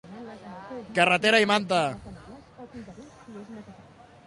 [0.99, 1.83] Carretera i manta.